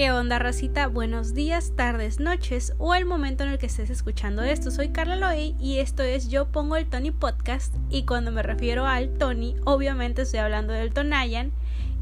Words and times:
¿Qué 0.00 0.12
onda, 0.12 0.38
racita? 0.38 0.86
Buenos 0.86 1.34
días, 1.34 1.74
tardes, 1.76 2.20
noches 2.20 2.72
o 2.78 2.94
el 2.94 3.04
momento 3.04 3.44
en 3.44 3.50
el 3.50 3.58
que 3.58 3.66
estés 3.66 3.90
escuchando 3.90 4.42
esto. 4.42 4.70
Soy 4.70 4.88
Carla 4.88 5.14
Loey 5.14 5.54
y 5.60 5.76
esto 5.76 6.02
es 6.02 6.30
Yo 6.30 6.48
Pongo 6.48 6.76
el 6.76 6.86
Tony 6.86 7.10
Podcast. 7.10 7.74
Y 7.90 8.06
cuando 8.06 8.32
me 8.32 8.42
refiero 8.42 8.86
al 8.86 9.10
Tony, 9.18 9.56
obviamente 9.66 10.22
estoy 10.22 10.40
hablando 10.40 10.72
del 10.72 10.94
Tonayan. 10.94 11.52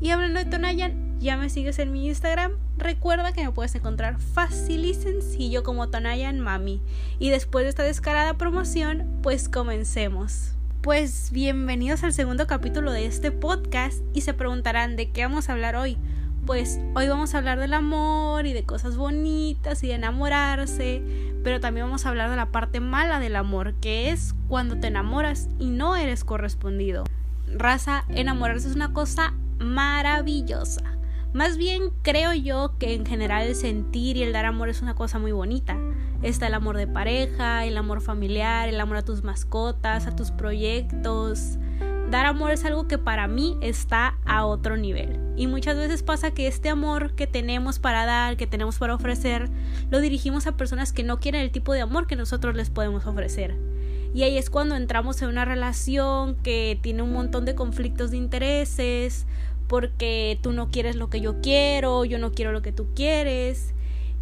Y 0.01 0.11
hablando 0.11 0.39
de 0.39 0.45
Tonayan, 0.45 1.19
ya 1.19 1.37
me 1.37 1.51
sigues 1.51 1.81
en 1.81 1.91
mi 1.91 2.07
Instagram. 2.07 2.53
Recuerda 2.77 3.33
que 3.33 3.43
me 3.43 3.51
puedes 3.51 3.75
encontrar 3.75 4.21
fácil 4.21 4.85
y 4.85 4.95
sencillo 4.95 5.65
como 5.65 5.89
Tonayan 5.89 6.39
Mami. 6.39 6.81
Y 7.19 7.31
después 7.31 7.65
de 7.65 7.71
esta 7.71 7.83
descarada 7.83 8.35
promoción, 8.35 9.11
pues 9.25 9.49
comencemos. 9.49 10.53
Pues 10.83 11.33
bienvenidos 11.33 12.05
al 12.05 12.13
segundo 12.13 12.47
capítulo 12.47 12.93
de 12.93 13.07
este 13.07 13.33
podcast 13.33 13.99
y 14.15 14.21
se 14.21 14.35
preguntarán 14.35 14.95
de 14.95 15.11
qué 15.11 15.25
vamos 15.25 15.49
a 15.49 15.53
hablar 15.55 15.75
hoy 15.75 15.99
pues 16.49 16.81
hoy 16.95 17.07
vamos 17.09 17.35
a 17.35 17.39
hablar 17.39 17.59
del 17.59 17.75
amor 17.75 18.47
y 18.47 18.55
de 18.55 18.65
cosas 18.65 18.97
bonitas 18.97 19.85
y 19.85 19.89
de 19.89 19.93
enamorarse, 19.93 21.03
pero 21.45 21.61
también 21.61 21.85
vamos 21.85 22.07
a 22.07 22.09
hablar 22.09 22.31
de 22.31 22.37
la 22.37 22.47
parte 22.47 22.81
mala 22.81 23.21
del 23.21 23.37
amor, 23.37 23.75
que 23.83 24.09
es 24.09 24.35
cuando 24.49 24.81
te 24.81 24.87
enamoras 24.87 25.51
y 25.59 25.67
no 25.67 25.95
eres 25.95 26.25
correspondido. 26.25 27.05
Raza, 27.55 28.07
enamorarse 28.09 28.67
es 28.67 28.75
una 28.75 28.95
cosa 28.95 29.35
maravillosa. 29.59 30.97
Más 31.35 31.59
bien 31.59 31.91
creo 32.01 32.33
yo 32.33 32.79
que 32.79 32.95
en 32.95 33.05
general 33.05 33.47
el 33.47 33.55
sentir 33.55 34.17
y 34.17 34.23
el 34.23 34.33
dar 34.33 34.47
amor 34.47 34.71
es 34.71 34.81
una 34.81 34.95
cosa 34.95 35.19
muy 35.19 35.33
bonita. 35.33 35.77
Está 36.23 36.47
el 36.47 36.55
amor 36.55 36.79
de 36.79 36.87
pareja, 36.87 37.67
el 37.67 37.77
amor 37.77 38.01
familiar, 38.01 38.71
el 38.71 38.81
amor 38.81 38.97
a 38.97 39.05
tus 39.05 39.23
mascotas, 39.23 40.07
a 40.07 40.17
tus 40.17 40.31
proyectos, 40.31 41.59
dar 42.11 42.27
amor 42.27 42.51
es 42.51 42.65
algo 42.65 42.89
que 42.89 42.99
para 42.99 43.29
mí 43.29 43.59
está 43.61 44.19
a 44.25 44.47
otro 44.47 44.77
nivel. 44.77 45.19
Y 45.37 45.47
muchas 45.47 45.77
veces 45.77 46.03
pasa 46.03 46.31
que 46.31 46.47
este 46.47 46.69
amor 46.69 47.15
que 47.15 47.27
tenemos 47.27 47.79
para 47.79 48.07
dar, 48.07 48.37
que 48.37 48.47
tenemos 48.47 48.79
para 48.79 48.95
ofrecer, 48.95 49.49
lo 49.91 50.01
dirigimos 50.01 50.47
a 50.47 50.57
personas 50.57 50.93
que 50.93 51.03
no 51.03 51.21
quieren 51.21 51.43
el 51.43 51.51
tipo 51.51 51.73
de 51.73 51.81
amor 51.81 52.07
que 52.07 52.17
nosotros 52.17 52.57
les 52.57 52.71
podemos 52.71 53.07
ofrecer. 53.07 53.57
Y 54.15 54.23
ahí 54.23 54.39
es 54.39 54.49
cuando 54.51 54.75
entramos 54.75 55.21
en 55.23 55.29
una 55.29 55.45
relación 55.45 56.37
que 56.37 56.79
tiene 56.81 57.03
un 57.03 57.13
montón 57.13 57.45
de 57.45 57.55
conflictos 57.55 58.11
de 58.11 58.17
intereses, 58.17 59.27
porque 59.67 60.39
tú 60.43 60.53
no 60.53 60.71
quieres 60.71 60.97
lo 60.97 61.11
que 61.11 61.21
yo 61.21 61.41
quiero, 61.43 62.05
yo 62.05 62.19
no 62.19 62.33
quiero 62.33 62.53
lo 62.53 62.63
que 62.63 62.73
tú 62.73 62.87
quieres. 62.95 63.75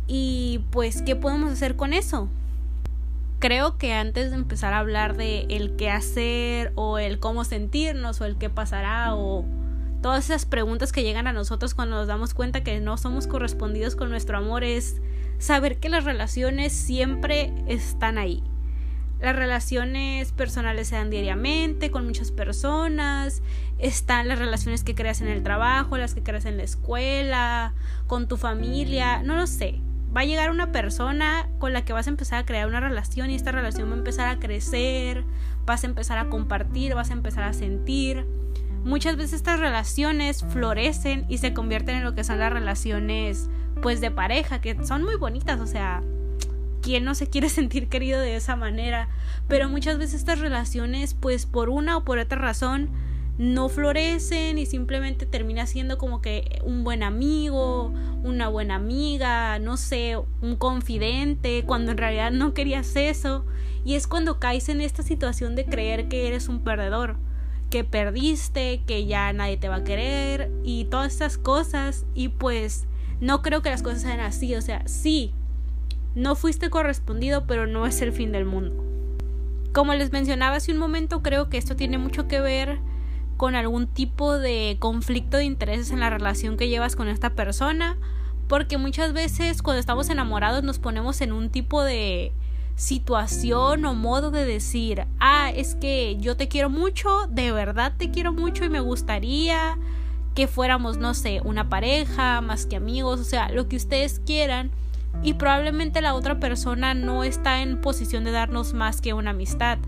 Y 0.09 0.65
pues, 0.71 1.03
¿qué 1.03 1.17
podemos 1.17 1.53
hacer 1.53 1.77
con 1.77 1.93
eso? 1.93 2.29
Creo 3.39 3.77
que 3.77 3.93
antes 3.93 4.31
de 4.31 4.37
empezar 4.37 4.73
a 4.73 4.79
hablar 4.79 5.17
de 5.17 5.47
el 5.51 5.77
qué 5.77 5.91
hacer 5.91 6.73
o 6.75 6.99
el 6.99 7.19
cómo 7.19 7.45
sentirnos 7.45 8.21
o 8.21 8.25
el 8.25 8.37
qué 8.37 8.49
pasará 8.51 9.15
o 9.15 9.45
todas 10.03 10.25
esas 10.25 10.47
preguntas 10.47 10.93
que 10.93 11.03
llegan 11.03 11.27
a 11.27 11.33
nosotros 11.33 11.75
cuando 11.75 11.97
nos 11.97 12.07
damos 12.07 12.35
cuenta 12.35 12.63
que 12.63 12.81
no 12.81 12.97
somos 12.97 13.27
correspondidos 13.27 13.97
con 13.97 14.11
nuestro 14.11 14.39
amor 14.39 14.65
es 14.65 15.01
saber 15.39 15.79
que 15.79 15.89
las 15.89 16.05
relaciones 16.05 16.73
siempre 16.73 17.53
están 17.67 18.19
ahí. 18.19 18.43
Las 19.21 19.35
relaciones 19.35 20.33
personales 20.33 20.89
se 20.89 20.97
dan 20.97 21.09
diariamente 21.09 21.91
con 21.91 22.05
muchas 22.07 22.31
personas, 22.31 23.43
están 23.79 24.29
las 24.29 24.39
relaciones 24.39 24.85
que 24.85 24.95
creas 24.95 25.23
en 25.23 25.29
el 25.29 25.43
trabajo, 25.43 25.97
las 25.97 26.15
que 26.15 26.23
creas 26.23 26.45
en 26.45 26.59
la 26.59 26.65
escuela, 26.65 27.75
con 28.07 28.29
tu 28.29 28.37
familia, 28.37 29.23
no 29.23 29.37
lo 29.37 29.47
sé 29.47 29.81
va 30.17 30.23
a 30.23 30.25
llegar 30.25 30.51
una 30.51 30.73
persona 30.73 31.49
con 31.59 31.75
la 31.75 31.85
que 31.85 31.93
vas 31.93 32.07
a 32.07 32.11
empezar 32.11 32.39
a 32.39 32.47
crear 32.47 32.67
una 32.67 32.81
relación 32.81 33.31
y 33.31 33.35
esta 33.35 33.53
relación 33.53 33.91
va 33.91 33.95
a 33.95 33.99
empezar 33.99 34.29
a 34.29 34.39
crecer, 34.39 35.25
vas 35.67 35.85
a 35.85 35.87
empezar 35.87 36.17
a 36.17 36.31
compartir, 36.31 36.95
vas 36.95 37.11
a 37.11 37.13
empezar 37.13 37.45
a 37.45 37.53
sentir. 37.53 38.25
Muchas 38.83 39.17
veces 39.17 39.35
estas 39.35 39.61
relaciones 39.61 40.45
florecen 40.49 41.27
y 41.29 41.39
se 41.39 41.53
convierten 41.53 41.97
en 41.97 42.05
lo 42.05 42.15
que 42.15 42.25
son 42.25 42.39
las 42.39 42.53
relaciones 42.53 43.51
pues 43.83 44.01
de 44.01 44.11
pareja, 44.11 44.61
que 44.63 44.83
son 44.87 45.03
muy 45.03 45.17
bonitas, 45.17 45.61
o 45.61 45.67
sea, 45.67 46.03
¿quién 46.81 47.05
no 47.05 47.15
se 47.15 47.29
quiere 47.29 47.49
sentir 47.51 47.89
querido 47.89 48.19
de 48.19 48.37
esa 48.37 48.57
manera? 48.57 49.09
Pero 49.49 49.69
muchas 49.69 49.99
veces 49.99 50.15
estas 50.15 50.39
relaciones 50.39 51.13
pues 51.13 51.45
por 51.45 51.69
una 51.69 51.99
o 51.99 52.05
por 52.05 52.19
otra 52.19 52.39
razón 52.39 52.89
no 53.39 53.69
florecen 53.69 54.59
y 54.59 54.67
simplemente 54.67 55.27
termina 55.27 55.67
siendo 55.67 55.99
como 55.99 56.23
que 56.23 56.61
un 56.65 56.85
buen 56.85 57.03
amigo, 57.03 57.93
una 58.23 58.49
buena 58.49 58.77
amiga, 58.77 59.59
no 59.59 59.77
sé, 59.77 60.17
un 60.41 60.57
confidente, 60.57 61.65
cuando 61.67 61.93
en 61.93 61.99
realidad 61.99 62.31
no 62.31 62.55
querías 62.55 62.97
eso. 62.97 63.45
Y 63.85 63.95
es 63.95 64.07
cuando 64.07 64.41
caes 64.41 64.69
en 64.69 64.81
esta 64.81 65.03
situación 65.03 65.55
de 65.55 65.67
creer 65.67 66.09
que 66.09 66.27
eres 66.27 66.49
un 66.49 66.65
perdedor, 66.65 67.17
que 67.71 67.85
perdiste, 67.85 68.83
que 68.87 69.07
ya 69.07 69.33
nadie 69.33 69.59
te 69.59 69.69
va 69.69 69.77
a 69.77 69.85
querer 69.85 70.51
y 70.65 70.87
todas 70.87 71.13
estas 71.13 71.37
cosas. 71.37 72.07
Y 72.15 72.29
pues 72.29 72.87
no 73.21 73.43
creo 73.43 73.63
que 73.63 73.71
las 73.71 73.83
cosas 73.83 74.03
sean 74.03 74.21
así, 74.21 74.55
o 74.55 74.63
sea, 74.63 74.87
sí, 74.89 75.33
no 76.15 76.35
fuiste 76.35 76.71
correspondido, 76.71 77.47
pero 77.47 77.67
no 77.67 77.87
es 77.87 78.01
el 78.01 78.13
fin 78.13 78.33
del 78.33 78.47
mundo. 78.47 78.83
Como 79.75 79.93
les 79.93 80.11
mencionaba 80.11 80.57
hace 80.57 80.73
un 80.73 80.79
momento, 80.79 81.23
creo 81.23 81.51
que 81.51 81.59
esto 81.59 81.77
tiene 81.77 81.99
mucho 81.99 82.27
que 82.29 82.41
ver 82.41 82.79
con 83.37 83.55
algún 83.55 83.87
tipo 83.87 84.39
de 84.39 84.77
conflicto 84.79 85.37
de 85.37 85.45
intereses 85.45 85.91
en 85.91 86.01
la 86.01 86.11
relación 86.11 86.57
que 86.57 86.69
llevas 86.69 86.97
con 86.97 87.09
esta 87.09 87.31
persona, 87.31 87.97
porque 88.49 88.79
muchas 88.79 89.13
veces 89.13 89.63
cuando 89.63 89.81
estamos 89.81 90.09
enamorados 90.09 90.63
nos 90.63 90.79
ponemos 90.79 91.21
en 91.21 91.33
un 91.33 91.51
tipo 91.51 91.83
de 91.83 92.33
situación 92.77 93.85
o 93.85 93.95
modo 93.95 94.31
de 94.31 94.45
decir, 94.45 95.07
ah, 95.19 95.51
es 95.51 95.75
que 95.75 96.17
yo 96.21 96.37
te 96.37 96.49
quiero 96.49 96.71
mucho, 96.71 97.27
de 97.29 97.51
verdad 97.53 97.95
te 97.97 98.11
quiero 98.11 98.33
mucho 98.33 98.65
y 98.65 98.69
me 98.69 98.81
gustaría 98.81 99.79
que 100.35 100.47
fuéramos, 100.47 100.99
no 100.99 101.15
sé, 101.15 101.41
una 101.45 101.71
pareja, 101.71 102.43
más 102.43 102.67
que 102.67 102.77
amigos, 102.77 103.21
o 103.21 103.25
sea, 103.25 103.49
lo 103.49 103.69
que 103.69 103.77
ustedes 103.77 104.21
quieran, 104.25 104.71
y 105.23 105.35
probablemente 105.35 106.03
la 106.03 106.15
otra 106.15 106.39
persona 106.39 106.93
no 106.93 107.25
está 107.25 107.63
en 107.63 107.81
posición 107.81 108.25
de 108.25 108.33
darnos 108.33 108.75
más 108.75 109.01
que 109.01 109.15
una 109.15 109.31
amistad. 109.31 109.79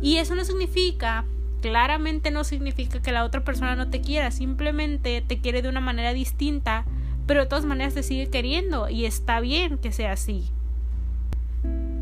Y 0.00 0.16
eso 0.16 0.34
no 0.34 0.44
significa 0.44 1.26
claramente 1.60 2.30
no 2.30 2.44
significa 2.44 3.00
que 3.00 3.12
la 3.12 3.24
otra 3.24 3.44
persona 3.44 3.76
no 3.76 3.88
te 3.88 4.00
quiera, 4.00 4.30
simplemente 4.30 5.22
te 5.26 5.38
quiere 5.40 5.62
de 5.62 5.68
una 5.68 5.80
manera 5.80 6.12
distinta, 6.12 6.84
pero 7.26 7.40
de 7.40 7.46
todas 7.46 7.64
maneras 7.64 7.94
te 7.94 8.02
sigue 8.02 8.28
queriendo 8.28 8.88
y 8.88 9.04
está 9.04 9.40
bien 9.40 9.78
que 9.78 9.92
sea 9.92 10.12
así. 10.12 10.50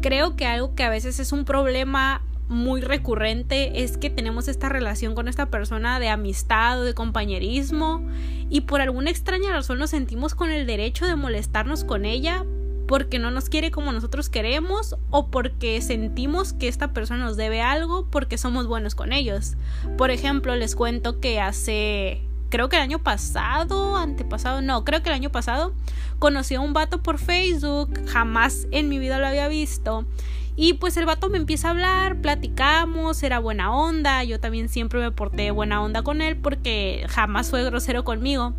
Creo 0.03 0.37
que 0.37 0.47
algo 0.47 0.75
que 0.75 0.85
a 0.85 0.91
veces 0.91 1.19
es 1.19 1.33
un 1.33 1.45
problema 1.45 2.23
muy 2.49 2.81
recurrente 2.81 3.83
es 3.83 3.99
que 3.99 4.09
tenemos 4.09 4.47
esta 4.47 4.69
relación 4.69 5.15
con 5.15 5.27
esta 5.27 5.47
persona 5.47 5.99
de 5.99 6.09
amistad 6.09 6.81
o 6.81 6.85
de 6.85 6.95
compañerismo 6.95 8.07
y 8.49 8.63
por 8.63 8.81
alguna 8.81 9.11
extraña 9.11 9.51
razón 9.51 9.79
nos 9.79 9.91
sentimos 9.91 10.35
con 10.37 10.51
el 10.51 10.67
derecho 10.67 11.07
de 11.07 11.17
molestarnos 11.17 11.83
con 11.83 12.05
ella 12.05 12.45
porque 12.87 13.19
no 13.19 13.31
nos 13.31 13.49
quiere 13.49 13.71
como 13.71 13.93
nosotros 13.93 14.29
queremos 14.29 14.97
o 15.11 15.29
porque 15.29 15.81
sentimos 15.83 16.53
que 16.53 16.69
esta 16.69 16.93
persona 16.93 17.25
nos 17.25 17.37
debe 17.37 17.61
algo 17.63 18.07
porque 18.11 18.39
somos 18.39 18.67
buenos 18.67 18.95
con 18.95 19.13
ellos. 19.13 19.57
Por 19.99 20.11
ejemplo, 20.11 20.55
les 20.57 20.77
cuento 20.77 21.21
que 21.21 21.41
hace 21.41 22.23
creo 22.49 22.69
que 22.69 22.77
el 22.77 22.83
año 22.83 23.01
pasado, 23.01 23.97
antepasado, 23.97 24.63
no, 24.63 24.85
creo 24.85 25.03
que 25.03 25.09
el 25.09 25.15
año 25.15 25.31
pasado 25.31 25.75
conocí 26.19 26.55
a 26.55 26.61
un 26.61 26.73
vato 26.73 27.03
por 27.03 27.19
Facebook, 27.19 27.91
jamás 28.07 28.67
en 28.71 28.89
mi 28.89 28.99
vida 28.99 29.19
lo 29.19 29.27
había 29.27 29.49
visto. 29.49 30.07
Y 30.59 30.75
pues 30.75 30.97
el 30.97 31.05
vato 31.05 31.29
me 31.29 31.37
empieza 31.37 31.69
a 31.69 31.73
hablar, 31.73 32.23
platicamos, 32.23 33.23
era 33.23 33.41
buena 33.41 33.77
onda, 33.77 34.25
yo 34.25 34.41
también 34.41 34.71
siempre 34.71 35.01
me 35.01 35.11
porté 35.11 35.51
buena 35.51 35.83
onda 35.83 36.03
con 36.03 36.23
él 36.23 36.39
porque 36.39 37.05
jamás 37.11 37.51
fue 37.51 37.63
grosero 37.63 38.05
conmigo. 38.05 38.55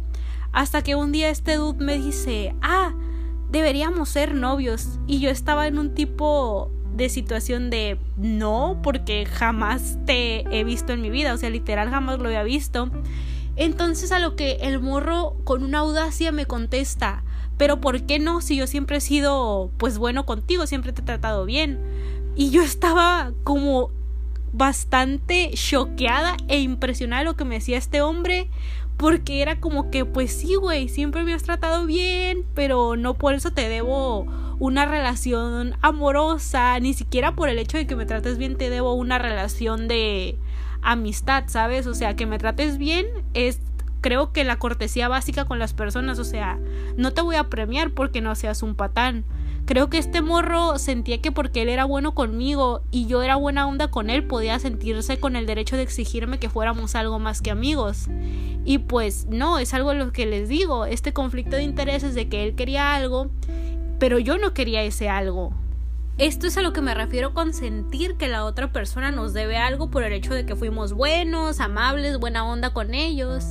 Hasta 0.51 0.83
que 0.83 0.95
un 0.95 1.11
día 1.11 1.29
este 1.29 1.55
dude 1.55 1.83
me 1.83 1.97
dice, 1.97 2.55
ah, 2.61 2.93
deberíamos 3.49 4.09
ser 4.09 4.35
novios. 4.35 4.99
Y 5.07 5.19
yo 5.19 5.29
estaba 5.29 5.67
en 5.67 5.79
un 5.79 5.93
tipo 5.93 6.71
de 6.95 7.09
situación 7.09 7.69
de 7.69 7.99
no, 8.17 8.79
porque 8.81 9.25
jamás 9.25 9.97
te 10.05 10.41
he 10.57 10.63
visto 10.63 10.93
en 10.93 11.01
mi 11.01 11.09
vida, 11.09 11.33
o 11.33 11.37
sea, 11.37 11.49
literal 11.49 11.89
jamás 11.89 12.19
lo 12.19 12.25
había 12.25 12.43
visto. 12.43 12.89
Entonces 13.55 14.11
a 14.11 14.19
lo 14.19 14.35
que 14.35 14.57
el 14.61 14.79
morro 14.79 15.35
con 15.43 15.63
una 15.63 15.79
audacia 15.79 16.31
me 16.31 16.45
contesta, 16.45 17.23
pero 17.57 17.81
¿por 17.81 18.03
qué 18.03 18.19
no? 18.19 18.41
Si 18.41 18.55
yo 18.55 18.67
siempre 18.67 18.97
he 18.97 19.01
sido 19.01 19.71
pues 19.77 19.97
bueno 19.97 20.25
contigo, 20.25 20.67
siempre 20.67 20.93
te 20.93 21.01
he 21.01 21.05
tratado 21.05 21.45
bien. 21.45 21.79
Y 22.35 22.51
yo 22.51 22.61
estaba 22.61 23.31
como 23.43 23.91
bastante 24.53 25.51
choqueada 25.53 26.37
e 26.47 26.59
impresionada 26.59 27.21
de 27.21 27.25
lo 27.25 27.35
que 27.35 27.45
me 27.45 27.55
decía 27.55 27.77
este 27.77 28.01
hombre 28.01 28.49
porque 28.97 29.43
era 29.43 29.59
como 29.59 29.91
que, 29.91 30.05
pues 30.05 30.33
sí, 30.33 30.55
güey, 30.55 30.89
siempre 30.89 31.23
me 31.23 31.33
has 31.33 31.43
tratado 31.43 31.85
bien, 31.85 32.45
pero 32.55 32.95
no 32.95 33.13
por 33.13 33.35
eso 33.35 33.51
te 33.51 33.69
debo 33.69 34.25
una 34.59 34.85
relación 34.85 35.75
amorosa, 35.81 36.79
ni 36.79 36.95
siquiera 36.95 37.35
por 37.35 37.47
el 37.47 37.59
hecho 37.59 37.77
de 37.77 37.85
que 37.85 37.95
me 37.95 38.07
trates 38.07 38.39
bien 38.39 38.57
te 38.57 38.71
debo 38.71 38.93
una 38.93 39.19
relación 39.19 39.87
de 39.87 40.39
amistad, 40.81 41.43
¿sabes? 41.47 41.85
O 41.85 41.93
sea, 41.93 42.15
que 42.15 42.25
me 42.25 42.39
trates 42.39 42.79
bien 42.79 43.05
es 43.35 43.59
creo 44.01 44.31
que 44.31 44.43
la 44.43 44.57
cortesía 44.57 45.07
básica 45.07 45.45
con 45.45 45.59
las 45.59 45.73
personas, 45.73 46.17
o 46.19 46.23
sea, 46.23 46.59
no 46.95 47.11
te 47.13 47.21
voy 47.21 47.35
a 47.35 47.45
premiar 47.45 47.91
porque 47.91 48.21
no 48.21 48.35
seas 48.35 48.63
un 48.63 48.75
patán. 48.75 49.25
Creo 49.67 49.89
que 49.89 49.97
este 49.97 50.21
morro 50.21 50.79
sentía 50.79 51.21
que 51.21 51.33
porque 51.33 51.61
él 51.61 51.67
era 51.67 51.83
bueno 51.83 52.15
conmigo 52.15 52.83
y 52.89 53.05
yo 53.05 53.21
era 53.21 53.35
buena 53.35 53.67
onda 53.67 53.89
con 53.89 54.09
él, 54.09 54.23
podía 54.23 54.57
sentirse 54.59 55.19
con 55.19 55.35
el 55.35 55.45
derecho 55.45 55.75
de 55.75 55.81
exigirme 55.81 56.39
que 56.39 56.49
fuéramos 56.49 56.95
algo 56.95 57.19
más 57.19 57.41
que 57.41 57.51
amigos. 57.51 58.07
Y 58.63 58.77
pues 58.77 59.25
no, 59.29 59.59
es 59.59 59.73
algo 59.73 59.93
lo 59.93 60.13
que 60.13 60.25
les 60.25 60.47
digo, 60.47 60.85
este 60.85 61.11
conflicto 61.11 61.57
de 61.57 61.63
intereses 61.63 62.15
de 62.15 62.29
que 62.29 62.45
él 62.45 62.55
quería 62.55 62.95
algo, 62.95 63.29
pero 63.99 64.19
yo 64.19 64.37
no 64.37 64.53
quería 64.53 64.83
ese 64.83 65.09
algo. 65.09 65.51
Esto 66.17 66.47
es 66.47 66.57
a 66.57 66.61
lo 66.61 66.71
que 66.71 66.79
me 66.79 66.93
refiero 66.93 67.33
con 67.33 67.53
sentir 67.53 68.15
que 68.15 68.29
la 68.29 68.45
otra 68.45 68.71
persona 68.71 69.11
nos 69.11 69.33
debe 69.33 69.57
algo 69.57 69.91
por 69.91 70.03
el 70.03 70.13
hecho 70.13 70.33
de 70.33 70.45
que 70.45 70.55
fuimos 70.55 70.93
buenos, 70.93 71.59
amables, 71.59 72.19
buena 72.19 72.45
onda 72.45 72.71
con 72.71 72.93
ellos. 72.93 73.47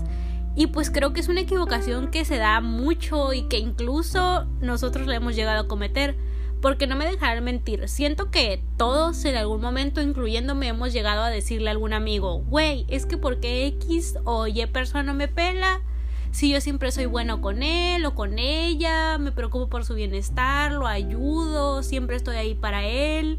Y 0.57 0.69
pues 0.69 0.91
creo 0.91 1.13
que 1.13 1.21
es 1.21 1.29
una 1.29 1.43
equivocación 1.43 2.11
que 2.11 2.25
se 2.25 2.39
da 2.39 2.61
mucho 2.61 3.35
y 3.35 3.43
que 3.43 3.59
incluso 3.59 4.47
nosotros 4.61 5.07
le 5.07 5.17
hemos 5.17 5.37
llegado 5.37 5.61
a 5.61 5.69
cometer. 5.69 6.17
Porque 6.63 6.87
no 6.87 6.97
me 6.97 7.05
dejarán 7.05 7.45
mentir, 7.45 7.87
siento 7.87 8.31
que 8.31 8.63
todos 8.79 9.23
en 9.27 9.37
algún 9.37 9.61
momento, 9.61 10.01
incluyéndome, 10.01 10.69
hemos 10.69 10.95
llegado 10.95 11.23
a 11.23 11.29
decirle 11.29 11.69
a 11.69 11.73
algún 11.73 11.93
amigo, 11.93 12.39
güey, 12.39 12.87
es 12.89 13.05
que 13.05 13.19
porque 13.19 13.67
X 13.67 14.15
o 14.25 14.47
Y 14.47 14.65
persona 14.67 15.03
no 15.03 15.13
me 15.13 15.29
pela, 15.29 15.83
si 16.31 16.51
yo 16.51 16.61
siempre 16.61 16.93
soy 16.93 17.07
bueno 17.07 17.41
con 17.41 17.63
él 17.63 18.05
o 18.07 18.15
con 18.15 18.39
ella, 18.39 19.19
me 19.19 19.33
preocupo 19.33 19.69
por 19.69 19.85
su 19.85 19.95
bienestar, 19.95 20.73
lo 20.73 20.87
ayudo, 20.87 21.83
siempre 21.83 22.17
estoy 22.17 22.37
ahí 22.37 22.55
para 22.55 22.87
él. 22.87 23.39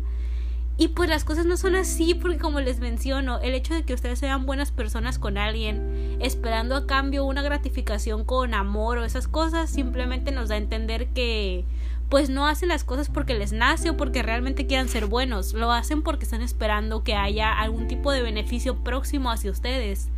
Y 0.80 0.90
pues 0.90 1.10
las 1.10 1.24
cosas 1.24 1.48
no 1.48 1.58
son 1.58 1.76
así 1.76 2.14
porque 2.14 2.38
como 2.38 2.60
les 2.62 2.80
menciono, 2.80 3.40
el 3.42 3.56
hecho 3.56 3.74
de 3.74 3.84
que 3.84 3.96
ustedes 3.96 4.20
sean 4.20 4.46
buenas 4.46 4.72
personas 4.72 5.18
con 5.18 5.40
alguien, 5.40 6.18
esperando 6.20 6.76
a 6.76 6.86
cambio 6.86 7.26
una 7.26 7.42
gratificación 7.42 8.24
con 8.24 8.54
amor 8.54 9.00
o 9.00 9.04
esas 9.04 9.28
cosas, 9.28 9.72
simplemente 9.72 10.32
nos 10.32 10.50
da 10.50 10.56
a 10.56 10.60
entender 10.60 11.08
que 11.08 11.66
pues 12.10 12.30
no 12.30 12.48
hacen 12.48 12.70
las 12.70 12.84
cosas 12.84 13.10
porque 13.10 13.34
les 13.34 13.52
nace 13.52 13.90
o 13.90 13.98
porque 13.98 14.22
realmente 14.22 14.68
quieran 14.68 14.88
ser 14.88 15.08
buenos, 15.08 15.54
lo 15.54 15.72
hacen 15.72 16.04
porque 16.04 16.26
están 16.26 16.42
esperando 16.42 17.04
que 17.04 17.16
haya 17.16 17.52
algún 17.52 17.88
tipo 17.88 18.12
de 18.12 18.22
beneficio 18.22 18.84
próximo 18.84 19.32
hacia 19.32 19.52
ustedes. 19.52 20.10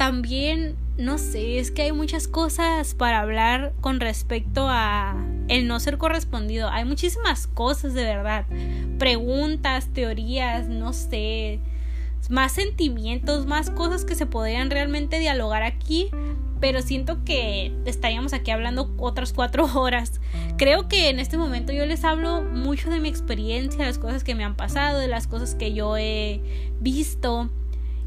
También, 0.00 0.76
no 0.96 1.18
sé, 1.18 1.58
es 1.58 1.70
que 1.70 1.82
hay 1.82 1.92
muchas 1.92 2.26
cosas 2.26 2.94
para 2.94 3.20
hablar 3.20 3.74
con 3.82 4.00
respecto 4.00 4.66
a 4.66 5.14
el 5.48 5.68
no 5.68 5.78
ser 5.78 5.98
correspondido. 5.98 6.70
Hay 6.70 6.86
muchísimas 6.86 7.46
cosas 7.46 7.92
de 7.92 8.04
verdad. 8.04 8.46
Preguntas, 8.98 9.90
teorías, 9.92 10.68
no 10.68 10.94
sé. 10.94 11.60
Más 12.30 12.52
sentimientos, 12.52 13.44
más 13.44 13.68
cosas 13.68 14.06
que 14.06 14.14
se 14.14 14.24
podrían 14.24 14.70
realmente 14.70 15.18
dialogar 15.18 15.62
aquí. 15.62 16.08
Pero 16.60 16.80
siento 16.80 17.22
que 17.22 17.70
estaríamos 17.84 18.32
aquí 18.32 18.52
hablando 18.52 18.94
otras 18.96 19.34
cuatro 19.34 19.66
horas. 19.78 20.22
Creo 20.56 20.88
que 20.88 21.10
en 21.10 21.20
este 21.20 21.36
momento 21.36 21.74
yo 21.74 21.84
les 21.84 22.04
hablo 22.04 22.40
mucho 22.40 22.88
de 22.88 23.00
mi 23.00 23.10
experiencia, 23.10 23.80
de 23.80 23.90
las 23.90 23.98
cosas 23.98 24.24
que 24.24 24.34
me 24.34 24.44
han 24.44 24.56
pasado, 24.56 24.98
de 24.98 25.08
las 25.08 25.26
cosas 25.26 25.54
que 25.54 25.74
yo 25.74 25.98
he 25.98 26.40
visto. 26.80 27.50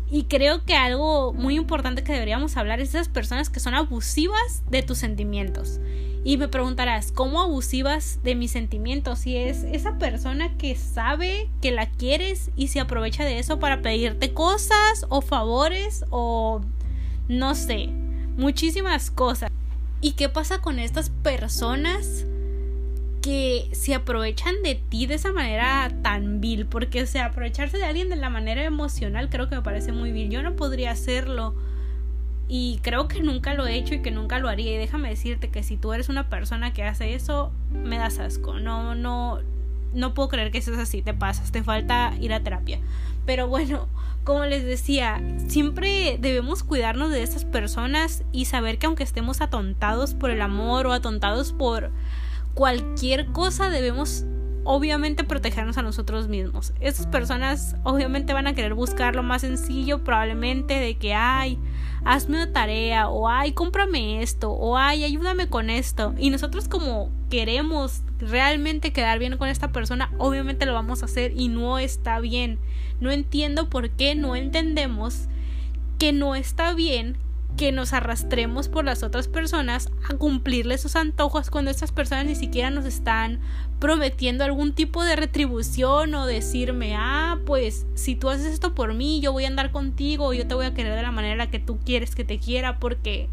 Y 0.09 0.25
creo 0.25 0.63
que 0.63 0.75
algo 0.75 1.33
muy 1.33 1.55
importante 1.55 2.03
que 2.03 2.13
deberíamos 2.13 2.57
hablar 2.57 2.79
es 2.79 2.89
esas 2.89 3.09
personas 3.09 3.50
que 3.50 3.59
son 3.59 3.73
abusivas 3.73 4.63
de 4.69 4.83
tus 4.83 5.00
sentimientos. 5.00 5.79
Y 6.23 6.38
me 6.38 6.47
preguntarás, 6.47 7.11
¿cómo 7.11 7.41
abusivas 7.41 8.19
de 8.23 8.35
mis 8.35 8.51
sentimientos? 8.51 9.19
Si 9.19 9.35
es 9.35 9.63
esa 9.63 9.97
persona 9.97 10.55
que 10.57 10.75
sabe 10.75 11.50
que 11.61 11.71
la 11.71 11.89
quieres 11.89 12.51
y 12.55 12.69
se 12.69 12.79
aprovecha 12.79 13.25
de 13.25 13.39
eso 13.39 13.59
para 13.59 13.81
pedirte 13.81 14.33
cosas 14.33 15.05
o 15.09 15.21
favores 15.21 16.06
o 16.11 16.61
no 17.27 17.56
sé, 17.56 17.88
muchísimas 18.38 19.11
cosas. 19.11 19.51
¿Y 19.99 20.13
qué 20.13 20.29
pasa 20.29 20.59
con 20.59 20.79
estas 20.79 21.09
personas 21.09 22.25
que 23.23 23.69
se 23.71 23.95
aprovechan 23.95 24.61
de 24.63 24.75
ti 24.75 25.05
de 25.05 25.15
esa 25.15 25.31
manera 25.31 25.89
tan 26.03 26.41
vil? 26.41 26.65
Porque, 26.65 27.07
sea, 27.07 27.27
aprovecharse 27.27 27.77
de 27.77 27.85
alguien 27.85 28.09
de 28.09 28.17
la 28.17 28.29
manera 28.29 28.63
emocional 28.63 29.29
creo 29.29 29.49
que 29.49 29.55
me 29.55 29.61
parece 29.61 29.93
muy 29.93 30.11
vil. 30.11 30.29
Yo 30.29 30.43
no 30.43 30.57
podría 30.57 30.91
hacerlo 30.91 31.55
y 32.49 32.81
creo 32.83 33.07
que 33.07 33.21
nunca 33.21 33.53
lo 33.53 33.65
he 33.65 33.75
hecho 33.75 33.95
y 33.95 34.01
que 34.01 34.11
nunca 34.11 34.39
lo 34.39 34.49
haría. 34.49 34.73
Y 34.73 34.77
déjame 34.77 35.09
decirte 35.09 35.49
que 35.49 35.63
si 35.63 35.77
tú 35.77 35.93
eres 35.93 36.09
una 36.09 36.29
persona 36.29 36.73
que 36.73 36.83
hace 36.83 37.13
eso, 37.15 37.53
me 37.71 37.97
das 37.97 38.19
asco. 38.19 38.59
No, 38.59 38.93
no, 38.93 39.39
no 39.93 40.13
puedo 40.13 40.27
creer 40.27 40.51
que 40.51 40.57
es 40.57 40.67
así. 40.67 41.01
Te 41.01 41.13
pasas, 41.13 41.53
te 41.53 41.63
falta 41.63 42.13
ir 42.19 42.33
a 42.33 42.43
terapia. 42.43 42.79
Pero 43.25 43.47
bueno, 43.47 43.87
como 44.25 44.43
les 44.43 44.65
decía, 44.65 45.21
siempre 45.47 46.17
debemos 46.19 46.63
cuidarnos 46.63 47.09
de 47.09 47.23
esas 47.23 47.45
personas 47.45 48.23
y 48.33 48.45
saber 48.45 48.79
que 48.79 48.87
aunque 48.87 49.03
estemos 49.03 49.39
atontados 49.39 50.13
por 50.13 50.29
el 50.29 50.41
amor 50.41 50.87
o 50.87 50.91
atontados 50.91 51.53
por 51.53 51.91
cualquier 52.53 53.27
cosa, 53.27 53.69
debemos 53.69 54.25
obviamente 54.65 55.23
protegernos 55.23 55.77
a 55.77 55.81
nosotros 55.81 56.27
mismos. 56.27 56.73
Esas 56.79 57.07
personas 57.07 57.75
obviamente 57.83 58.33
van 58.33 58.47
a 58.47 58.55
querer 58.55 58.73
buscar 58.73 59.15
lo 59.15 59.23
más 59.23 59.41
sencillo, 59.41 60.03
probablemente 60.03 60.75
de 60.75 60.95
que 60.95 61.13
hay 61.13 61.59
hazme 62.05 62.35
una 62.35 62.51
tarea 62.51 63.09
o 63.09 63.29
ay, 63.29 63.53
cómprame 63.53 64.21
esto 64.21 64.51
o 64.51 64.77
ay, 64.77 65.03
ayúdame 65.03 65.47
con 65.47 65.69
esto. 65.69 66.13
Y 66.17 66.29
nosotros 66.29 66.67
como 66.67 67.09
queremos 67.29 68.01
realmente 68.19 68.94
quedar 68.94 69.19
bien 69.19 69.38
con 69.38 69.49
esta 69.49 69.71
persona, 69.71 70.11
obviamente 70.17 70.65
lo 70.65 70.73
vamos 70.73 71.01
a 71.01 71.06
hacer 71.06 71.33
y 71.35 71.47
no 71.47 71.79
está 71.79 72.19
bien. 72.19 72.59
No 72.99 73.11
entiendo 73.11 73.69
por 73.69 73.89
qué 73.89 74.15
no 74.15 74.35
entendemos 74.35 75.27
que 75.97 76.13
no 76.13 76.35
está 76.35 76.73
bien 76.73 77.17
que 77.57 77.71
nos 77.71 77.94
arrastremos 77.94 78.67
por 78.67 78.83
las 78.83 79.03
otras 79.03 79.27
personas 79.27 79.91
a 80.09 80.15
cumplirle 80.15 80.77
sus 80.77 80.95
antojos 80.95 81.50
cuando 81.50 81.71
estas 81.71 81.91
personas 81.91 82.25
ni 82.25 82.35
siquiera 82.35 82.69
nos 82.69 82.85
están 82.85 83.39
prometiendo 83.79 84.44
algún 84.44 84.73
tipo 84.73 85.03
de 85.03 85.15
retribución 85.15 86.15
o 86.15 86.25
decirme, 86.25 86.95
ah, 86.95 87.39
pues 87.45 87.85
si 87.95 88.15
tú 88.15 88.29
haces 88.29 88.47
esto 88.47 88.73
por 88.73 88.94
mí, 88.94 89.19
yo 89.21 89.31
voy 89.31 89.45
a 89.45 89.50
andar 89.50 89.71
contigo, 89.71 90.33
yo 90.33 90.47
te 90.47 90.55
voy 90.55 90.65
a 90.65 90.73
querer 90.73 90.95
de 90.95 91.01
la 91.01 91.11
manera 91.11 91.50
que 91.50 91.59
tú 91.59 91.79
quieres 91.79 92.15
que 92.15 92.23
te 92.23 92.39
quiera, 92.39 92.79
porque 92.79 93.29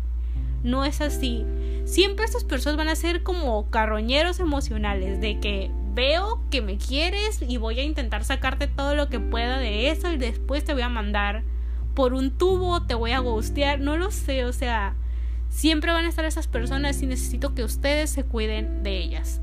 no 0.62 0.84
es 0.84 1.00
así. 1.00 1.44
Siempre 1.84 2.25
estas 2.25 2.44
personas 2.44 2.76
van 2.76 2.88
a 2.88 2.96
ser 2.96 3.23
como 3.23 3.70
carroñeros 3.70 4.40
emocionales, 4.40 5.20
de 5.20 5.40
que 5.40 5.70
veo 5.94 6.43
que 6.50 6.62
me 6.62 6.76
quieres 6.76 7.40
y 7.43 7.56
voy 7.56 7.81
a 7.81 7.84
intentar 7.84 8.25
sacarte 8.25 8.66
todo 8.66 8.94
lo 8.94 9.08
que 9.08 9.20
pueda 9.20 9.58
de 9.58 9.90
eso 9.90 10.12
y 10.12 10.16
después 10.16 10.64
te 10.64 10.73
voy 10.73 10.82
a 10.82 10.88
mandar 10.88 11.43
por 12.00 12.14
un 12.14 12.31
tubo, 12.31 12.81
te 12.81 12.94
voy 12.94 13.11
a 13.11 13.19
gustear, 13.19 13.79
no 13.79 13.99
lo 13.99 14.11
sé, 14.11 14.47
o 14.47 14.55
sea, 14.55 14.94
siempre 15.50 15.93
van 15.93 16.06
a 16.06 16.08
estar 16.08 16.25
esas 16.25 16.47
personas 16.47 17.02
y 17.02 17.06
necesito 17.06 17.55
que 17.55 17.62
ustedes 17.62 18.08
se 18.08 18.25
cuiden 18.25 18.82
de 18.82 18.97
ellas, 18.97 19.43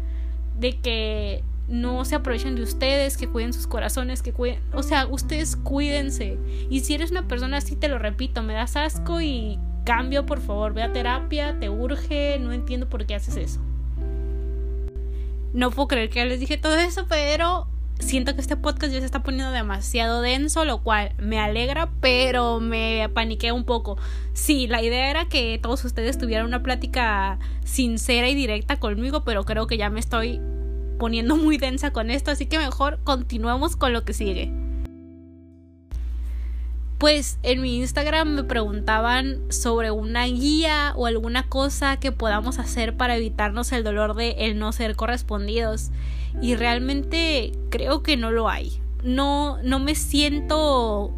de 0.57 0.79
que 0.79 1.43
no 1.67 2.03
se 2.03 2.15
aprovechen 2.15 2.55
de 2.55 2.63
ustedes, 2.63 3.15
que 3.15 3.27
cuiden 3.27 3.53
sus 3.53 3.67
corazones, 3.67 4.23
que 4.23 4.33
cuiden, 4.33 4.59
o 4.73 4.81
sea, 4.81 5.05
ustedes 5.05 5.55
cuídense. 5.55 6.39
Y 6.71 6.79
si 6.79 6.95
eres 6.95 7.11
una 7.11 7.27
persona 7.27 7.57
así, 7.57 7.75
te 7.75 7.89
lo 7.89 7.99
repito, 7.99 8.41
me 8.41 8.53
das 8.55 8.75
asco 8.75 9.21
y 9.21 9.59
cambio, 9.85 10.25
por 10.25 10.41
favor, 10.41 10.73
ve 10.73 10.81
a 10.81 10.91
terapia, 10.91 11.59
te 11.59 11.69
urge, 11.69 12.39
no 12.39 12.53
entiendo 12.53 12.89
por 12.89 13.05
qué 13.05 13.13
haces 13.13 13.37
eso. 13.37 13.59
No 15.53 15.69
puedo 15.69 15.89
creer 15.89 16.09
que 16.09 16.25
les 16.25 16.39
dije 16.39 16.57
todo 16.57 16.73
eso, 16.73 17.05
pero 17.07 17.67
siento 17.99 18.35
que 18.35 18.41
este 18.41 18.55
podcast 18.55 18.93
ya 18.93 18.99
se 18.99 19.05
está 19.05 19.23
poniendo 19.23 19.51
demasiado 19.51 20.21
denso, 20.21 20.65
lo 20.65 20.83
cual 20.83 21.13
me 21.17 21.39
alegra, 21.39 21.89
pero 22.01 22.59
me 22.59 23.09
paniqué 23.13 23.51
un 23.51 23.63
poco. 23.63 23.97
Sí, 24.33 24.67
la 24.67 24.81
idea 24.81 25.09
era 25.09 25.25
que 25.25 25.59
todos 25.61 25.83
ustedes 25.85 26.17
tuvieran 26.17 26.45
una 26.45 26.63
plática 26.63 27.39
sincera 27.63 28.29
y 28.29 28.35
directa 28.35 28.77
conmigo, 28.77 29.23
pero 29.23 29.45
creo 29.45 29.67
que 29.67 29.77
ya 29.77 29.89
me 29.89 29.99
estoy 29.99 30.39
poniendo 30.97 31.35
muy 31.35 31.57
densa 31.57 31.91
con 31.91 32.09
esto, 32.09 32.31
así 32.31 32.45
que 32.45 32.57
mejor 32.57 32.99
continuemos 33.03 33.75
con 33.75 33.93
lo 33.93 34.03
que 34.03 34.13
sigue. 34.13 34.51
Pues 36.97 37.37
en 37.43 37.61
mi 37.61 37.77
Instagram 37.77 38.29
me 38.29 38.43
preguntaban 38.43 39.51
sobre 39.51 39.91
una 39.91 40.25
guía 40.25 40.93
o 40.95 41.05
alguna 41.05 41.47
cosa 41.47 41.97
que 41.97 42.11
podamos 42.11 42.57
hacer 42.57 42.97
para 42.97 43.17
evitarnos 43.17 43.71
el 43.71 43.83
dolor 43.83 44.15
de 44.15 44.31
el 44.39 44.57
no 44.57 44.71
ser 44.71 44.95
correspondidos 44.95 45.91
y 46.41 46.55
realmente 46.55 47.51
creo 47.69 48.03
que 48.03 48.17
no 48.17 48.31
lo 48.31 48.49
hay. 48.49 48.79
No 49.03 49.59
no 49.63 49.79
me 49.79 49.95
siento 49.95 51.13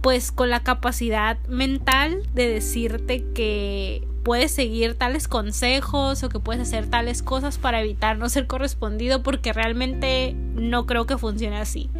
pues 0.00 0.30
con 0.30 0.50
la 0.50 0.62
capacidad 0.62 1.38
mental 1.48 2.22
de 2.34 2.48
decirte 2.48 3.24
que 3.34 4.06
puedes 4.26 4.50
seguir 4.50 4.94
tales 4.94 5.28
consejos 5.28 6.24
o 6.24 6.28
que 6.28 6.40
puedes 6.40 6.62
hacer 6.62 6.88
tales 6.88 7.22
cosas 7.22 7.58
para 7.58 7.80
evitar 7.80 8.18
no 8.18 8.28
ser 8.28 8.48
correspondido 8.48 9.22
porque 9.22 9.52
realmente 9.52 10.34
no 10.54 10.84
creo 10.86 11.06
que 11.06 11.16
funcione 11.16 11.56
así. 11.58 11.90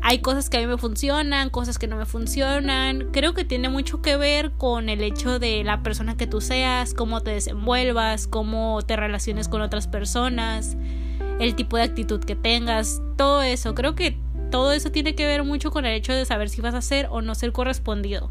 Hay 0.00 0.18
cosas 0.18 0.50
que 0.50 0.58
a 0.58 0.60
mí 0.60 0.66
me 0.66 0.78
funcionan, 0.78 1.50
cosas 1.50 1.78
que 1.78 1.86
no 1.86 1.96
me 1.96 2.06
funcionan. 2.06 3.08
Creo 3.12 3.34
que 3.34 3.44
tiene 3.44 3.68
mucho 3.68 4.00
que 4.00 4.16
ver 4.16 4.52
con 4.52 4.88
el 4.88 5.02
hecho 5.02 5.38
de 5.38 5.62
la 5.64 5.82
persona 5.82 6.16
que 6.16 6.26
tú 6.26 6.40
seas, 6.40 6.94
cómo 6.94 7.20
te 7.20 7.30
desenvuelvas, 7.30 8.26
cómo 8.26 8.82
te 8.82 8.96
relaciones 8.96 9.48
con 9.48 9.60
otras 9.60 9.86
personas, 9.86 10.76
el 11.42 11.56
tipo 11.56 11.76
de 11.76 11.82
actitud 11.82 12.24
que 12.24 12.36
tengas, 12.36 13.02
todo 13.16 13.42
eso. 13.42 13.74
Creo 13.74 13.94
que 13.94 14.16
todo 14.50 14.72
eso 14.72 14.92
tiene 14.92 15.14
que 15.14 15.26
ver 15.26 15.42
mucho 15.44 15.70
con 15.70 15.86
el 15.86 15.94
hecho 15.94 16.12
de 16.12 16.24
saber 16.24 16.48
si 16.48 16.60
vas 16.60 16.74
a 16.74 16.82
ser 16.82 17.08
o 17.10 17.20
no 17.20 17.34
ser 17.34 17.52
correspondido. 17.52 18.30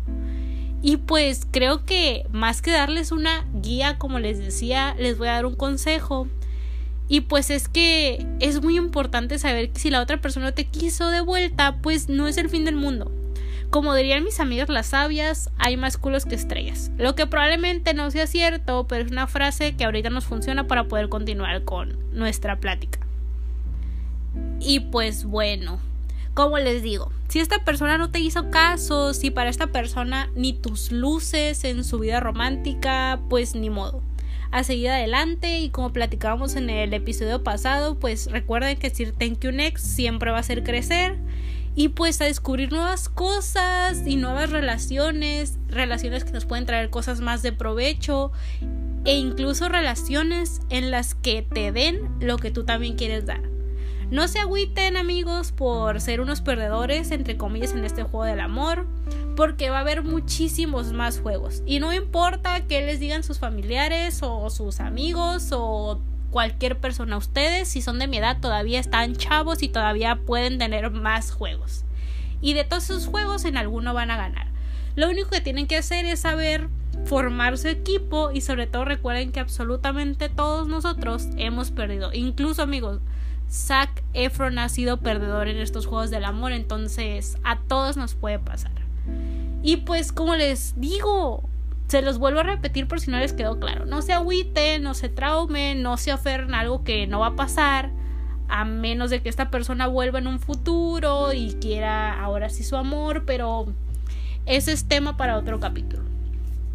Y 0.82 0.98
pues 0.98 1.46
creo 1.52 1.86
que 1.86 2.26
más 2.32 2.62
que 2.62 2.72
darles 2.72 3.12
una 3.12 3.46
guía, 3.54 3.98
como 3.98 4.20
les 4.20 4.40
decía, 4.40 4.96
les 4.98 5.18
voy 5.18 5.28
a 5.28 5.34
dar 5.34 5.46
un 5.46 5.56
consejo 5.56 6.28
Y 7.08 7.22
pues 7.22 7.50
es 7.50 7.68
que 7.68 8.26
es 8.40 8.62
muy 8.62 8.78
importante 8.78 9.38
saber 9.38 9.72
que 9.72 9.80
si 9.80 9.90
la 9.90 10.02
otra 10.02 10.22
persona 10.22 10.54
te 10.54 10.66
quiso 10.66 11.10
de 11.10 11.20
vuelta, 11.20 11.80
pues 11.82 12.08
no 12.08 12.28
es 12.28 12.38
el 12.38 12.50
fin 12.50 12.64
del 12.64 12.78
mundo. 12.78 13.12
Como 13.70 13.94
dirían 13.96 14.24
mis 14.24 14.40
amigas 14.40 14.70
las 14.70 14.88
sabias, 14.88 15.50
hay 15.58 15.76
más 15.76 15.98
culos 15.98 16.26
que 16.26 16.36
estrellas. 16.36 16.92
Lo 16.98 17.16
que 17.16 17.28
probablemente 17.28 17.94
no 17.94 18.10
sea 18.12 18.28
cierto, 18.28 18.88
pero 18.88 19.04
es 19.04 19.12
una 19.12 19.28
frase 19.28 19.76
que 19.76 19.84
ahorita 19.84 20.10
nos 20.10 20.24
funciona 20.24 20.68
para 20.68 20.86
poder 20.86 21.10
continuar 21.10 21.66
con 21.66 21.98
nuestra 22.14 22.62
plática. 22.62 23.01
Y 24.64 24.80
pues 24.80 25.26
bueno, 25.26 25.80
como 26.34 26.60
les 26.60 26.84
digo, 26.84 27.12
si 27.28 27.40
esta 27.40 27.64
persona 27.66 27.98
no 27.98 28.12
te 28.12 28.20
hizo 28.20 28.52
caso, 28.52 29.14
si 29.14 29.32
para 29.32 29.50
esta 29.50 29.68
persona 29.68 30.30
ni 30.36 30.54
tus 30.54 30.92
luces 30.92 31.64
en 31.64 31.84
su 31.84 32.00
vida 32.00 32.20
romántica, 32.20 33.20
pues 33.30 33.56
ni 33.56 33.70
modo. 33.70 34.02
A 34.52 34.64
seguir 34.64 34.90
adelante 34.90 35.60
y 35.60 35.70
como 35.70 35.94
platicábamos 35.94 36.56
en 36.56 36.70
el 36.70 36.94
episodio 36.94 37.44
pasado, 37.44 37.96
pues 37.96 38.30
recuerden 38.30 38.78
que 38.78 38.90
decir 38.90 39.14
thank 39.18 39.40
you 39.40 39.52
next 39.52 39.86
siempre 39.86 40.30
va 40.30 40.40
a 40.40 40.44
ser 40.44 40.64
crecer 40.64 41.18
y 41.74 41.90
pues 41.90 42.20
a 42.22 42.26
descubrir 42.26 42.72
nuevas 42.72 43.10
cosas 43.10 44.04
y 44.06 44.18
nuevas 44.18 44.50
relaciones, 44.50 45.58
relaciones 45.70 46.24
que 46.24 46.34
nos 46.34 46.46
pueden 46.46 46.66
traer 46.66 46.90
cosas 46.90 47.22
más 47.22 47.42
de 47.42 47.54
provecho 47.54 48.32
e 49.06 49.16
incluso 49.16 49.70
relaciones 49.70 50.62
en 50.70 50.92
las 50.92 51.16
que 51.16 51.42
te 51.42 51.72
den 51.72 52.10
lo 52.20 52.38
que 52.38 52.52
tú 52.52 52.66
también 52.66 52.96
quieres 52.96 53.26
dar. 53.26 53.51
No 54.12 54.28
se 54.28 54.40
agüiten 54.40 54.98
amigos 54.98 55.54
por 55.54 56.02
ser 56.02 56.20
unos 56.20 56.42
perdedores 56.42 57.12
entre 57.12 57.38
comillas 57.38 57.72
en 57.72 57.86
este 57.86 58.04
juego 58.04 58.26
del 58.26 58.42
amor, 58.42 58.86
porque 59.38 59.70
va 59.70 59.78
a 59.78 59.82
haber 59.82 60.04
muchísimos 60.04 60.92
más 60.92 61.22
juegos 61.22 61.64
y 61.66 61.80
no 61.80 61.94
importa 61.94 62.68
que 62.68 62.86
les 62.86 63.00
digan 63.00 63.24
sus 63.24 63.40
familiares 63.40 64.20
o 64.22 64.50
sus 64.50 64.82
amigos 64.82 65.52
o 65.54 66.02
cualquier 66.30 66.78
persona. 66.78 67.16
Ustedes, 67.16 67.70
si 67.70 67.82
son 67.82 68.00
de 68.00 68.08
mi 68.08 68.18
edad, 68.18 68.42
todavía 68.42 68.82
están 68.82 69.16
chavos 69.16 69.64
y 69.64 69.70
todavía 69.70 70.18
pueden 70.18 70.58
tener 70.58 70.92
más 70.92 71.32
juegos. 71.32 71.86
Y 72.42 72.54
de 72.54 72.66
todos 72.66 72.84
esos 72.90 73.08
juegos, 73.08 73.46
en 73.46 73.56
alguno 73.56 73.94
van 73.94 74.12
a 74.12 74.18
ganar. 74.18 74.48
Lo 74.98 75.10
único 75.10 75.30
que 75.30 75.40
tienen 75.40 75.68
que 75.68 75.78
hacer 75.78 76.06
es 76.06 76.20
saber 76.20 76.68
formar 77.06 77.58
su 77.58 77.70
equipo 77.70 78.32
y 78.32 78.42
sobre 78.42 78.68
todo 78.68 78.84
recuerden 78.84 79.32
que 79.32 79.40
absolutamente 79.40 80.28
todos 80.28 80.68
nosotros 80.68 81.30
hemos 81.38 81.72
perdido. 81.72 82.12
Incluso 82.14 82.62
amigos, 82.62 83.00
Zac 83.52 84.04
Efron 84.14 84.60
ha 84.60 84.70
sido 84.70 84.98
perdedor 84.98 85.50
en 85.50 85.58
estos 85.58 85.86
juegos 85.86 86.10
del 86.10 86.24
amor, 86.24 86.54
entonces 86.54 87.38
a 87.44 87.60
todos 87.60 87.98
nos 87.98 88.16
puede 88.16 88.40
pasar. 88.40 88.72
Y 89.62 89.78
pues 89.78 90.12
como 90.12 90.36
les 90.36 90.80
digo, 90.80 91.44
se 91.88 92.02
los 92.02 92.18
vuelvo 92.18 92.40
a 92.40 92.44
repetir 92.44 92.88
por 92.88 93.02
si 93.02 93.12
no 93.12 93.20
les 93.20 93.34
quedó 93.34 93.60
claro. 93.60 93.86
No 93.86 94.02
se 94.02 94.14
agüiten, 94.14 94.82
no 94.82 94.94
se 94.94 95.10
traumen, 95.10 95.84
no 95.84 95.98
se 95.98 96.12
aferren 96.12 96.56
a 96.56 96.62
algo 96.62 96.86
que 96.86 97.06
no 97.08 97.20
va 97.20 97.28
a 97.28 97.36
pasar. 97.36 97.92
A 98.48 98.66
menos 98.66 99.10
de 99.10 99.22
que 99.22 99.30
esta 99.30 99.50
persona 99.50 99.88
vuelva 99.88 100.20
en 100.20 100.28
un 100.28 100.40
futuro 100.40 101.34
y 101.34 101.54
quiera 101.56 102.22
ahora 102.22 102.50
sí 102.50 102.64
su 102.64 102.78
amor. 102.78 103.24
Pero 103.26 103.68
ese 104.46 104.72
es 104.72 104.88
tema 104.88 105.18
para 105.18 105.38
otro 105.38 105.60
capítulo. 105.60 106.11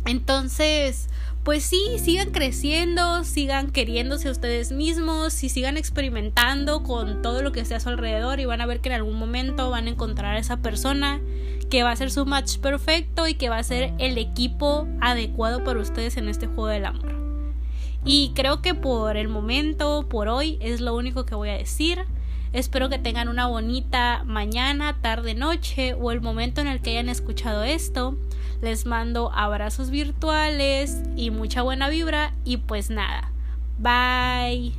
Entonces, 0.07 1.09
pues 1.47 1.65
sí, 1.65 1.99
sigan 1.99 2.31
creciendo, 2.31 3.23
sigan 3.25 3.71
queriéndose 3.71 4.31
ustedes 4.31 4.73
mismos 4.73 5.45
y 5.45 5.49
sigan 5.49 5.77
experimentando 5.77 6.83
con 6.83 7.23
todo 7.23 7.43
lo 7.43 7.53
que 7.53 7.61
esté 7.61 7.75
a 7.75 7.81
su 7.81 7.89
alrededor 7.89 8.41
y 8.41 8.47
van 8.47 8.61
a 8.61 8.67
ver 8.67 8.81
que 8.81 8.89
en 8.89 8.97
algún 8.97 9.19
momento 9.19 9.71
van 9.71 9.87
a 9.87 9.91
encontrar 9.91 10.37
a 10.37 10.39
esa 10.39 10.57
persona 10.57 11.21
que 11.71 11.83
va 11.83 11.91
a 11.91 11.97
ser 11.97 12.11
su 12.11 12.27
match 12.27 12.59
perfecto 12.59 13.29
y 13.29 13.35
que 13.35 13.49
va 13.49 13.59
a 13.59 13.63
ser 13.63 13.93
el 13.99 14.19
equipo 14.19 14.89
adecuado 15.01 15.63
para 15.63 15.81
ustedes 15.81 16.17
en 16.17 16.29
este 16.29 16.47
juego 16.47 16.67
del 16.67 16.87
amor. 16.87 17.15
Y 18.05 18.33
creo 18.35 18.63
que 18.63 18.75
por 18.75 19.17
el 19.17 19.29
momento, 19.29 20.09
por 20.09 20.29
hoy, 20.29 20.59
es 20.61 20.81
lo 20.81 20.95
único 20.95 21.27
que 21.27 21.35
voy 21.35 21.49
a 21.49 21.59
decir. 21.59 21.99
Espero 22.53 22.89
que 22.89 22.99
tengan 22.99 23.29
una 23.29 23.47
bonita 23.47 24.23
mañana, 24.25 25.01
tarde, 25.01 25.35
noche 25.35 25.95
o 25.95 26.13
el 26.13 26.21
momento 26.21 26.61
en 26.61 26.69
el 26.69 26.81
que 26.81 26.91
hayan 26.91 27.09
escuchado 27.09 27.65
esto. 27.65 28.17
Les 28.61 28.87
mando 28.87 29.31
abrazos 29.33 29.91
virtuales 29.91 31.03
y 31.17 31.31
mucha 31.31 31.63
buena 31.63 31.89
vibra 31.89 32.35
y 32.45 32.59
pues 32.59 32.91
nada. 32.91 33.31
Bye. 33.79 34.73